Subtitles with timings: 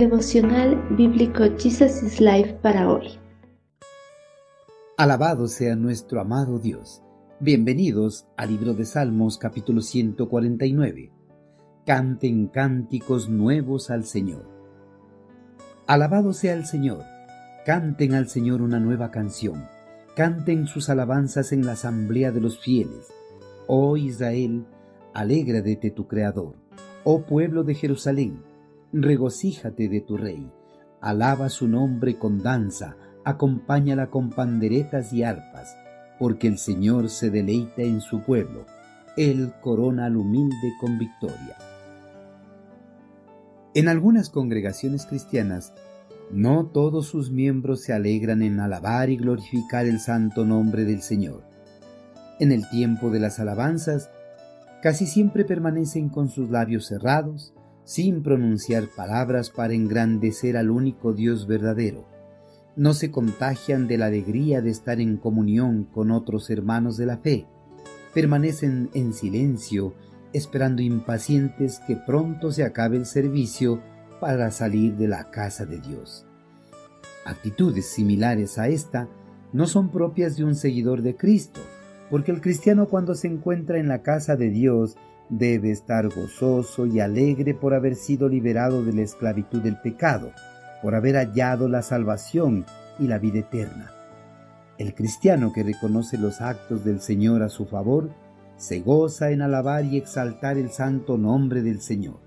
[0.00, 3.18] Devocional Bíblico Jesus is Life para hoy.
[4.96, 7.02] Alabado sea nuestro amado Dios.
[7.38, 11.12] Bienvenidos al libro de Salmos capítulo 149.
[11.84, 14.48] Canten cánticos nuevos al Señor.
[15.86, 17.02] Alabado sea el Señor.
[17.66, 19.68] Canten al Señor una nueva canción.
[20.16, 23.08] Canten sus alabanzas en la asamblea de los fieles.
[23.66, 24.64] Oh Israel,
[25.12, 26.54] alégrate tu Creador.
[27.04, 28.48] Oh pueblo de Jerusalén,
[28.92, 30.50] regocíjate de tu rey,
[31.00, 35.76] alaba su nombre con danza, acompáñala con panderetas y arpas,
[36.18, 38.66] porque el Señor se deleita en su pueblo,
[39.16, 41.56] Él corona al humilde con victoria.
[43.74, 45.72] En algunas congregaciones cristianas,
[46.32, 51.44] no todos sus miembros se alegran en alabar y glorificar el santo nombre del Señor.
[52.40, 54.10] En el tiempo de las alabanzas,
[54.82, 57.52] casi siempre permanecen con sus labios cerrados,
[57.90, 62.06] sin pronunciar palabras para engrandecer al único Dios verdadero.
[62.76, 67.18] No se contagian de la alegría de estar en comunión con otros hermanos de la
[67.18, 67.48] fe.
[68.14, 69.92] Permanecen en silencio,
[70.32, 73.82] esperando impacientes que pronto se acabe el servicio
[74.20, 76.24] para salir de la casa de Dios.
[77.24, 79.08] Actitudes similares a esta
[79.52, 81.60] no son propias de un seguidor de Cristo,
[82.08, 84.96] porque el cristiano cuando se encuentra en la casa de Dios
[85.30, 90.32] debe estar gozoso y alegre por haber sido liberado de la esclavitud del pecado,
[90.82, 92.66] por haber hallado la salvación
[92.98, 93.92] y la vida eterna.
[94.76, 98.10] El cristiano que reconoce los actos del Señor a su favor,
[98.56, 102.18] se goza en alabar y exaltar el santo nombre del Señor.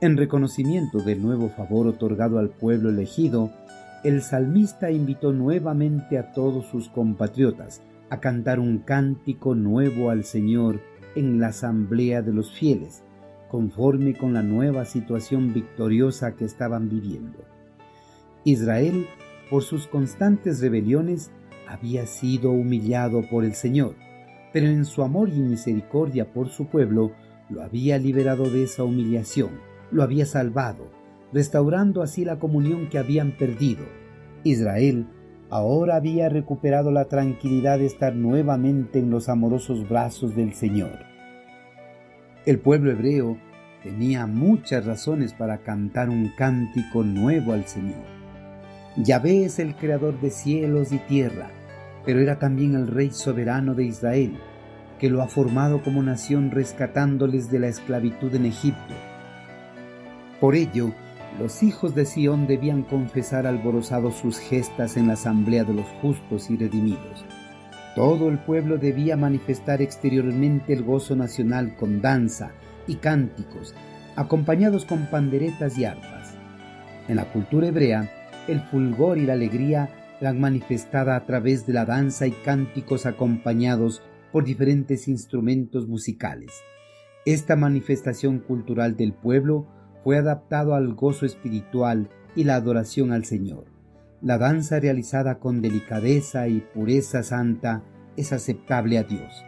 [0.00, 3.50] En reconocimiento del nuevo favor otorgado al pueblo elegido,
[4.04, 10.80] el salmista invitó nuevamente a todos sus compatriotas a cantar un cántico nuevo al Señor
[11.14, 13.02] en la asamblea de los fieles,
[13.48, 17.38] conforme con la nueva situación victoriosa que estaban viviendo.
[18.44, 19.06] Israel,
[19.50, 21.30] por sus constantes rebeliones,
[21.66, 23.94] había sido humillado por el Señor,
[24.52, 27.12] pero en su amor y misericordia por su pueblo,
[27.50, 29.50] lo había liberado de esa humillación,
[29.90, 30.90] lo había salvado,
[31.32, 33.84] restaurando así la comunión que habían perdido.
[34.44, 35.06] Israel
[35.50, 41.06] ahora había recuperado la tranquilidad de estar nuevamente en los amorosos brazos del Señor.
[42.44, 43.38] El pueblo hebreo
[43.82, 48.04] tenía muchas razones para cantar un cántico nuevo al Señor.
[48.96, 51.50] Yahvé es el creador de cielos y tierra,
[52.04, 54.38] pero era también el rey soberano de Israel,
[54.98, 58.94] que lo ha formado como nación rescatándoles de la esclavitud en Egipto.
[60.40, 60.92] Por ello,
[61.38, 66.50] los hijos de Sión debían confesar alborozados sus gestas en la asamblea de los justos
[66.50, 67.24] y redimidos.
[67.94, 72.50] Todo el pueblo debía manifestar exteriormente el gozo nacional con danza
[72.86, 73.74] y cánticos,
[74.16, 76.34] acompañados con panderetas y arpas.
[77.06, 78.10] En la cultura hebrea,
[78.48, 79.90] el fulgor y la alegría
[80.20, 86.52] eran manifestada a través de la danza y cánticos acompañados por diferentes instrumentos musicales.
[87.24, 89.77] Esta manifestación cultural del pueblo
[90.08, 93.66] fue adaptado al gozo espiritual y la adoración al Señor.
[94.22, 97.82] La danza realizada con delicadeza y pureza santa
[98.16, 99.44] es aceptable a Dios.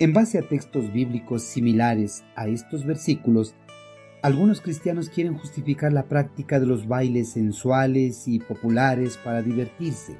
[0.00, 3.54] En base a textos bíblicos similares a estos versículos,
[4.20, 10.18] algunos cristianos quieren justificar la práctica de los bailes sensuales y populares para divertirse.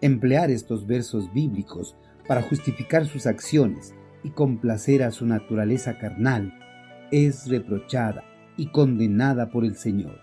[0.00, 3.94] Emplear estos versos bíblicos para justificar sus acciones
[4.24, 6.54] y complacer a su naturaleza carnal
[7.10, 8.24] es reprochada
[8.58, 10.20] y condenada por el Señor.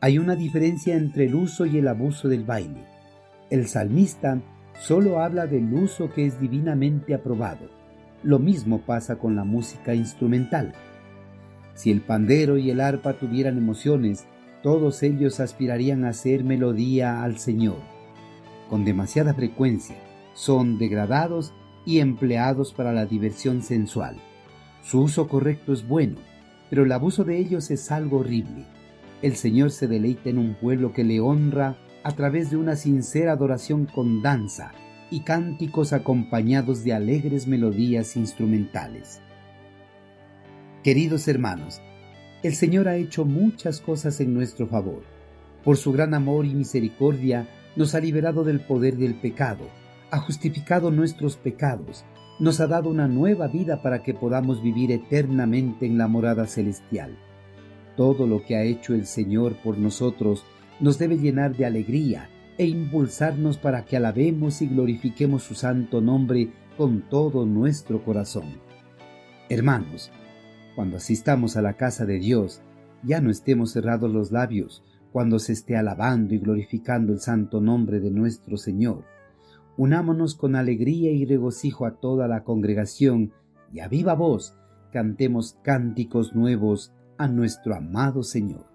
[0.00, 2.86] Hay una diferencia entre el uso y el abuso del baile.
[3.50, 4.40] El salmista
[4.80, 7.68] solo habla del uso que es divinamente aprobado.
[8.22, 10.72] Lo mismo pasa con la música instrumental.
[11.74, 14.26] Si el pandero y el arpa tuvieran emociones,
[14.62, 17.78] todos ellos aspirarían a hacer melodía al Señor.
[18.70, 19.96] Con demasiada frecuencia,
[20.34, 21.52] son degradados
[21.84, 24.16] y empleados para la diversión sensual.
[24.82, 26.16] Su uso correcto es bueno,
[26.70, 28.64] pero el abuso de ellos es algo horrible.
[29.22, 33.32] El Señor se deleita en un pueblo que le honra a través de una sincera
[33.32, 34.72] adoración con danza
[35.10, 39.20] y cánticos acompañados de alegres melodías instrumentales.
[40.84, 41.80] Queridos hermanos,
[42.42, 45.02] el Señor ha hecho muchas cosas en nuestro favor.
[45.64, 49.68] Por su gran amor y misericordia nos ha liberado del poder del pecado,
[50.10, 52.04] ha justificado nuestros pecados,
[52.38, 57.16] nos ha dado una nueva vida para que podamos vivir eternamente en la morada celestial.
[57.96, 60.44] Todo lo que ha hecho el Señor por nosotros
[60.80, 66.50] nos debe llenar de alegría e impulsarnos para que alabemos y glorifiquemos su santo nombre
[66.76, 68.60] con todo nuestro corazón.
[69.48, 70.12] Hermanos,
[70.76, 72.62] cuando asistamos a la casa de Dios,
[73.02, 77.98] ya no estemos cerrados los labios cuando se esté alabando y glorificando el santo nombre
[77.98, 79.04] de nuestro Señor.
[79.78, 83.32] Unámonos con alegría y regocijo a toda la congregación
[83.72, 84.56] y a viva voz
[84.92, 88.67] cantemos cánticos nuevos a nuestro amado Señor.